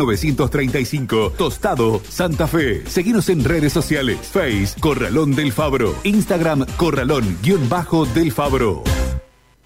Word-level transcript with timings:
935 0.00 1.32
Tostado 1.36 2.00
Santa 2.08 2.46
Fe. 2.46 2.86
Seguimos 2.86 3.28
en 3.30 3.42
redes 3.42 3.72
sociales. 3.72 4.28
Face 4.28 4.78
Corralón 4.78 5.34
del 5.34 5.50
Fabro. 5.50 5.92
Instagram 6.04 6.64
Corralón-del 6.76 8.30
Fabro. 8.30 8.84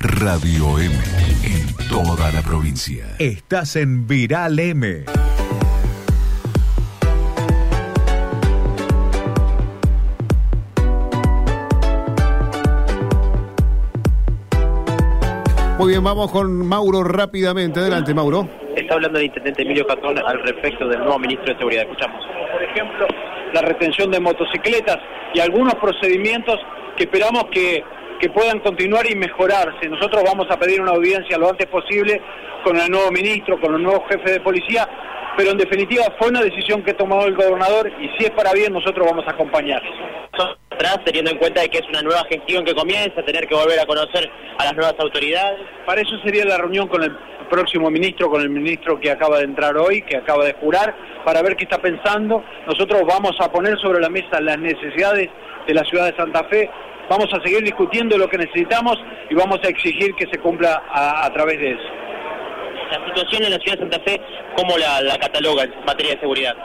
Radio 0.00 0.78
M 0.78 0.94
en 1.42 1.88
toda 1.90 2.32
la 2.32 2.40
provincia. 2.40 3.16
Estás 3.18 3.76
en 3.76 4.06
Viral 4.06 4.58
M. 4.58 5.04
Muy 15.76 15.88
bien, 15.90 16.02
vamos 16.02 16.30
con 16.30 16.66
Mauro 16.66 17.04
rápidamente. 17.04 17.80
Adelante, 17.80 18.14
Mauro. 18.14 18.63
Está 18.84 18.96
hablando 18.96 19.18
el 19.18 19.24
intendente 19.24 19.62
Emilio 19.62 19.86
Catón 19.86 20.18
al 20.18 20.42
respecto 20.42 20.86
del 20.86 20.98
nuevo 20.98 21.18
ministro 21.18 21.54
de 21.54 21.58
Seguridad. 21.58 21.84
Escuchamos. 21.84 22.22
Por 22.52 22.62
ejemplo, 22.62 23.06
la 23.54 23.62
retención 23.62 24.10
de 24.10 24.20
motocicletas 24.20 24.98
y 25.32 25.40
algunos 25.40 25.74
procedimientos 25.76 26.60
que 26.94 27.04
esperamos 27.04 27.46
que, 27.46 27.82
que 28.20 28.28
puedan 28.28 28.60
continuar 28.60 29.10
y 29.10 29.16
mejorarse. 29.16 29.88
Nosotros 29.88 30.22
vamos 30.26 30.48
a 30.50 30.58
pedir 30.58 30.82
una 30.82 30.90
audiencia 30.90 31.38
lo 31.38 31.48
antes 31.48 31.66
posible 31.68 32.20
con 32.62 32.76
el 32.76 32.90
nuevo 32.90 33.10
ministro, 33.10 33.58
con 33.58 33.74
el 33.74 33.82
nuevo 33.82 34.04
jefe 34.04 34.32
de 34.32 34.40
policía, 34.40 34.86
pero 35.34 35.52
en 35.52 35.56
definitiva 35.56 36.04
fue 36.18 36.28
una 36.28 36.42
decisión 36.42 36.82
que 36.82 36.92
tomó 36.92 37.24
el 37.24 37.34
gobernador 37.34 37.90
y 37.98 38.10
si 38.18 38.24
es 38.24 38.32
para 38.32 38.52
bien 38.52 38.74
nosotros 38.74 39.06
vamos 39.08 39.26
a 39.26 39.30
acompañar. 39.30 39.80
Atrás, 40.74 40.98
teniendo 41.04 41.30
en 41.30 41.38
cuenta 41.38 41.62
de 41.62 41.68
que 41.68 41.78
es 41.78 41.88
una 41.88 42.02
nueva 42.02 42.24
gestión 42.28 42.64
que 42.64 42.74
comienza, 42.74 43.22
tener 43.22 43.46
que 43.46 43.54
volver 43.54 43.78
a 43.78 43.86
conocer 43.86 44.28
a 44.58 44.64
las 44.64 44.74
nuevas 44.74 44.94
autoridades. 44.98 45.60
Para 45.86 46.00
eso 46.00 46.18
sería 46.24 46.44
la 46.44 46.58
reunión 46.58 46.88
con 46.88 47.02
el 47.02 47.16
próximo 47.48 47.90
ministro, 47.90 48.28
con 48.28 48.42
el 48.42 48.50
ministro 48.50 48.98
que 48.98 49.10
acaba 49.10 49.38
de 49.38 49.44
entrar 49.44 49.76
hoy, 49.76 50.02
que 50.02 50.16
acaba 50.16 50.44
de 50.44 50.54
jurar, 50.54 50.94
para 51.24 51.42
ver 51.42 51.54
qué 51.56 51.64
está 51.64 51.78
pensando. 51.78 52.42
Nosotros 52.66 53.02
vamos 53.06 53.36
a 53.40 53.50
poner 53.52 53.78
sobre 53.78 54.00
la 54.00 54.08
mesa 54.08 54.40
las 54.40 54.58
necesidades 54.58 55.28
de 55.66 55.74
la 55.74 55.84
ciudad 55.84 56.10
de 56.10 56.16
Santa 56.16 56.44
Fe, 56.44 56.68
vamos 57.08 57.28
a 57.32 57.42
seguir 57.42 57.62
discutiendo 57.62 58.18
lo 58.18 58.28
que 58.28 58.38
necesitamos 58.38 58.96
y 59.30 59.34
vamos 59.34 59.60
a 59.64 59.68
exigir 59.68 60.14
que 60.14 60.26
se 60.26 60.38
cumpla 60.38 60.82
a, 60.90 61.24
a 61.26 61.32
través 61.32 61.58
de 61.58 61.70
eso. 61.72 61.88
La 62.90 63.06
situación 63.06 63.44
en 63.44 63.50
la 63.52 63.58
ciudad 63.58 63.78
de 63.78 63.90
Santa 63.90 64.00
Fe, 64.00 64.20
¿cómo 64.56 64.76
la, 64.76 65.00
la 65.00 65.18
cataloga 65.18 65.64
en 65.64 65.72
materia 65.86 66.14
de 66.14 66.20
seguridad? 66.20 66.56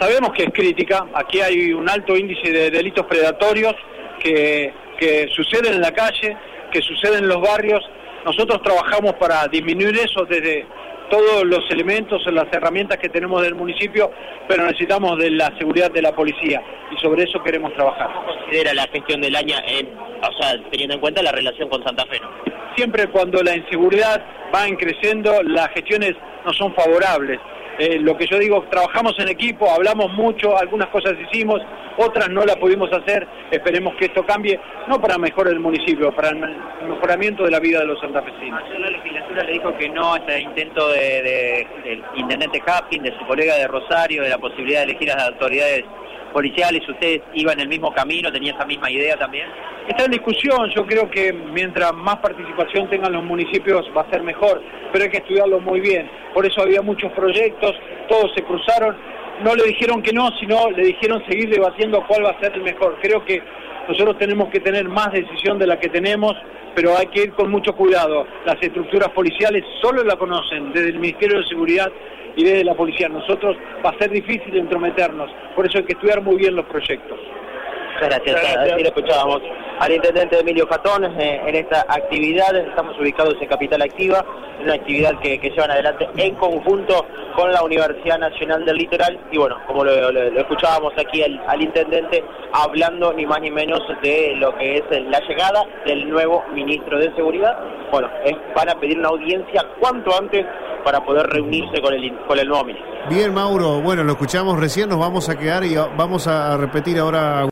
Sabemos 0.00 0.30
que 0.32 0.44
es 0.44 0.50
crítica, 0.52 1.06
aquí 1.14 1.40
hay 1.40 1.72
un 1.72 1.88
alto 1.88 2.16
índice 2.16 2.52
de 2.52 2.70
delitos 2.70 3.06
predatorios 3.06 3.74
que, 4.20 4.72
que 4.98 5.28
suceden 5.34 5.74
en 5.74 5.80
la 5.80 5.92
calle, 5.92 6.36
que 6.70 6.80
suceden 6.82 7.24
en 7.24 7.28
los 7.28 7.40
barrios. 7.40 7.82
Nosotros 8.24 8.62
trabajamos 8.62 9.14
para 9.14 9.46
disminuir 9.48 9.96
eso 9.96 10.24
desde 10.24 10.66
todos 11.10 11.44
los 11.44 11.60
elementos, 11.70 12.22
las 12.32 12.46
herramientas 12.52 12.98
que 12.98 13.08
tenemos 13.08 13.42
del 13.42 13.54
municipio, 13.54 14.10
pero 14.46 14.64
necesitamos 14.64 15.18
de 15.18 15.30
la 15.30 15.56
seguridad 15.58 15.90
de 15.90 16.02
la 16.02 16.14
policía 16.14 16.62
y 16.90 17.00
sobre 17.00 17.24
eso 17.24 17.42
queremos 17.42 17.74
trabajar. 17.74 18.12
¿Cómo 18.12 18.26
considera 18.26 18.74
la 18.74 18.86
gestión 18.88 19.20
del 19.20 19.34
año, 19.34 19.56
en, 19.66 19.88
o 19.96 20.32
sea, 20.40 20.60
teniendo 20.70 20.94
en 20.94 21.00
cuenta 21.00 21.22
la 21.22 21.32
relación 21.32 21.68
con 21.68 21.82
Santa 21.82 22.04
Fe? 22.06 22.20
¿no? 22.20 22.28
Siempre 22.76 23.08
cuando 23.08 23.42
la 23.42 23.56
inseguridad 23.56 24.22
va 24.54 24.64
creciendo, 24.76 25.42
las 25.42 25.68
gestiones 25.70 26.14
no 26.44 26.52
son 26.52 26.74
favorables. 26.74 27.40
Eh, 27.78 27.98
lo 28.00 28.16
que 28.16 28.26
yo 28.26 28.38
digo, 28.38 28.64
trabajamos 28.70 29.14
en 29.20 29.28
equipo, 29.28 29.70
hablamos 29.70 30.12
mucho, 30.12 30.58
algunas 30.58 30.88
cosas 30.88 31.14
hicimos, 31.30 31.60
otras 31.96 32.28
no 32.28 32.44
las 32.44 32.56
pudimos 32.56 32.92
hacer, 32.92 33.26
esperemos 33.52 33.94
que 33.94 34.06
esto 34.06 34.26
cambie, 34.26 34.58
no 34.88 35.00
para 35.00 35.16
mejorar 35.16 35.52
el 35.52 35.60
municipio, 35.60 36.10
para 36.12 36.30
el 36.30 36.56
mejoramiento 36.88 37.44
de 37.44 37.52
la 37.52 37.60
vida 37.60 37.78
de 37.78 37.86
los 37.86 38.00
santafesinos. 38.00 38.62
Ayer 38.64 38.80
la 38.80 38.90
legislatura 38.90 39.44
le 39.44 39.52
dijo 39.52 39.76
que 39.76 39.88
no 39.90 40.14
a 40.14 40.18
este 40.18 40.40
intento 40.40 40.88
de, 40.88 40.98
de, 41.00 41.66
del 41.84 42.02
intendente 42.16 42.60
Hapkin, 42.66 43.04
de 43.04 43.16
su 43.16 43.24
colega 43.26 43.54
de 43.54 43.68
Rosario, 43.68 44.24
de 44.24 44.30
la 44.30 44.38
posibilidad 44.38 44.80
de 44.80 44.90
elegir 44.90 45.12
a 45.12 45.16
las 45.16 45.28
autoridades 45.28 45.84
policiales, 46.32 46.86
ustedes 46.88 47.22
iban 47.34 47.54
en 47.54 47.60
el 47.60 47.68
mismo 47.68 47.92
camino, 47.92 48.30
tenían 48.32 48.56
esa 48.56 48.66
misma 48.66 48.90
idea 48.90 49.16
también. 49.16 49.48
Está 49.88 50.04
en 50.04 50.10
discusión, 50.10 50.68
yo 50.74 50.84
creo 50.86 51.10
que 51.10 51.32
mientras 51.32 51.92
más 51.94 52.16
participación 52.16 52.90
tengan 52.90 53.12
los 53.12 53.24
municipios 53.24 53.88
va 53.96 54.02
a 54.02 54.10
ser 54.10 54.22
mejor, 54.22 54.62
pero 54.92 55.04
hay 55.04 55.10
que 55.10 55.18
estudiarlo 55.18 55.60
muy 55.60 55.80
bien. 55.80 56.10
Por 56.34 56.46
eso 56.46 56.62
había 56.62 56.82
muchos 56.82 57.10
proyectos, 57.12 57.74
todos 58.08 58.32
se 58.34 58.42
cruzaron, 58.42 58.96
no 59.42 59.54
le 59.54 59.64
dijeron 59.64 60.02
que 60.02 60.12
no, 60.12 60.30
sino 60.38 60.70
le 60.70 60.84
dijeron 60.84 61.22
seguir 61.28 61.50
debatiendo 61.50 62.04
cuál 62.06 62.24
va 62.24 62.30
a 62.30 62.40
ser 62.40 62.52
el 62.54 62.62
mejor. 62.62 62.96
Creo 63.00 63.24
que 63.24 63.42
nosotros 63.88 64.18
tenemos 64.18 64.48
que 64.50 64.60
tener 64.60 64.88
más 64.88 65.12
decisión 65.12 65.58
de 65.58 65.66
la 65.66 65.78
que 65.78 65.88
tenemos, 65.88 66.34
pero 66.74 66.96
hay 66.96 67.06
que 67.06 67.22
ir 67.24 67.32
con 67.32 67.50
mucho 67.50 67.74
cuidado. 67.74 68.26
Las 68.44 68.56
estructuras 68.60 69.08
policiales 69.10 69.64
solo 69.80 70.04
la 70.04 70.16
conocen 70.16 70.72
desde 70.72 70.90
el 70.90 70.98
Ministerio 70.98 71.38
de 71.38 71.46
Seguridad 71.46 71.90
y 72.36 72.44
desde 72.44 72.64
la 72.64 72.74
policía. 72.74 73.08
Nosotros 73.08 73.56
va 73.84 73.90
a 73.90 73.98
ser 73.98 74.10
difícil 74.10 74.56
entrometernos, 74.56 75.30
por 75.56 75.66
eso 75.66 75.78
hay 75.78 75.84
que 75.84 75.94
estudiar 75.94 76.22
muy 76.22 76.36
bien 76.36 76.54
los 76.54 76.66
proyectos. 76.66 77.18
Muchas 77.94 78.20
gracias. 78.24 78.56
Así 78.56 78.82
lo 78.82 78.88
escuchábamos 78.88 79.42
al 79.80 79.92
intendente 79.92 80.38
Emilio 80.38 80.66
Jatón 80.66 81.04
eh, 81.04 81.40
en 81.46 81.54
esta 81.54 81.84
actividad. 81.88 82.54
Estamos 82.56 82.98
ubicados 82.98 83.34
en 83.40 83.48
Capital 83.48 83.82
Activa, 83.82 84.24
una 84.62 84.74
actividad 84.74 85.18
que, 85.20 85.38
llevan 85.38 85.70
adelante 85.70 86.08
en 86.16 86.34
conjunto 86.34 87.06
con 87.36 87.52
la 87.52 87.62
Universidad 87.62 88.18
Nacional 88.18 88.64
del 88.64 88.76
Litoral. 88.76 89.18
Y 89.30 89.38
bueno, 89.38 89.56
como 89.66 89.84
lo, 89.84 90.10
escuchábamos 90.40 90.92
aquí 90.98 91.22
al, 91.22 91.62
intendente 91.62 92.24
hablando 92.52 93.12
ni 93.12 93.26
más 93.26 93.40
ni 93.40 93.50
menos 93.50 93.80
de 94.02 94.34
lo 94.36 94.56
que 94.56 94.78
es 94.78 94.84
la 94.90 95.20
llegada 95.20 95.64
del 95.86 96.08
nuevo 96.08 96.44
ministro 96.52 96.98
de 96.98 97.14
Seguridad. 97.14 97.56
Bueno, 97.90 98.10
es, 98.24 98.34
van 98.54 98.68
a 98.68 98.74
pedir 98.80 98.98
una 98.98 99.08
audiencia 99.08 99.64
cuanto 99.80 100.16
antes 100.16 100.44
para 100.84 101.04
poder 101.04 101.26
reunirse 101.26 101.80
con 101.80 101.94
el, 101.94 102.16
con 102.26 102.38
el 102.38 102.48
nuevo 102.48 102.64
ministro. 102.64 102.88
Bien, 103.08 103.32
Mauro. 103.32 103.80
Bueno, 103.80 104.04
lo 104.04 104.12
escuchamos 104.12 104.58
recién, 104.58 104.88
nos 104.88 104.98
vamos 104.98 105.28
a 105.28 105.38
quedar 105.38 105.64
y 105.64 105.74
vamos 105.76 106.26
a 106.26 106.56
repetir 106.56 106.98
ahora. 106.98 107.46